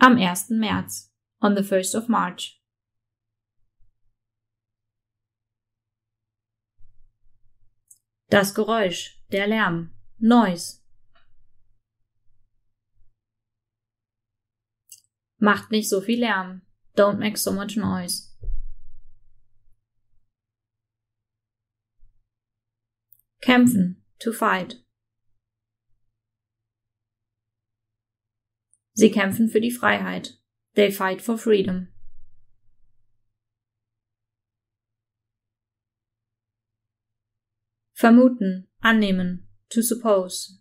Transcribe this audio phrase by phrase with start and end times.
[0.00, 0.50] Am 1.
[0.50, 1.10] März,
[1.40, 2.62] on the 1st of March.
[8.30, 10.80] Das Geräusch, der Lärm, Noise.
[15.38, 16.62] Macht nicht so viel Lärm.
[16.96, 18.28] Don't make so much noise.
[23.40, 24.84] Kämpfen, to fight.
[28.98, 30.40] Sie kämpfen für die Freiheit.
[30.74, 31.86] They fight for freedom.
[37.94, 40.60] Vermuten, annehmen, to suppose.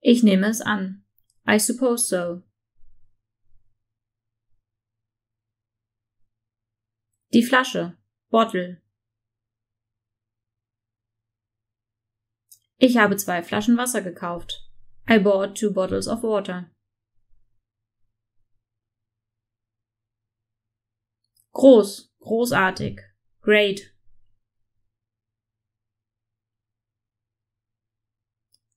[0.00, 1.04] Ich nehme es an.
[1.46, 2.42] I suppose so.
[7.32, 7.96] Die Flasche,
[8.28, 8.82] bottle.
[12.80, 14.64] Ich habe zwei Flaschen Wasser gekauft.
[15.08, 16.70] I bought two bottles of water.
[21.52, 23.00] Groß, großartig.
[23.42, 23.92] Great.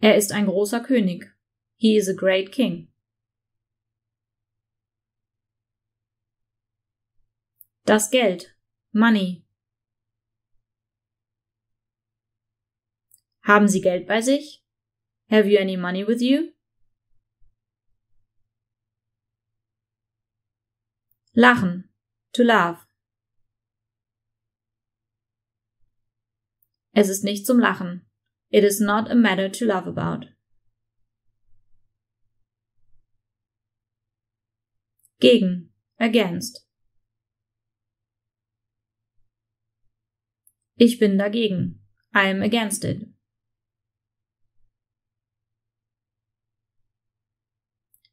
[0.00, 1.34] Er ist ein großer König.
[1.74, 2.92] He is a great king.
[7.84, 8.56] Das Geld.
[8.92, 9.47] Money.
[13.48, 14.62] Haben Sie Geld bei sich?
[15.30, 16.52] Have you any money with you?
[21.34, 21.88] Lachen.
[22.34, 22.86] To laugh.
[26.92, 28.06] Es ist nicht zum Lachen.
[28.50, 30.26] It is not a matter to laugh about.
[35.20, 35.72] Gegen.
[35.98, 36.68] Against.
[40.76, 41.82] Ich bin dagegen.
[42.14, 43.08] I am against it.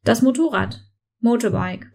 [0.05, 0.81] Das Motorrad.
[1.19, 1.87] Motorbike.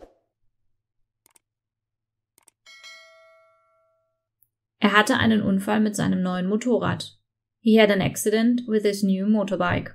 [4.81, 7.16] Er hatte einen Unfall mit seinem neuen Motorrad.
[7.60, 9.94] He had an accident with his new motorbike.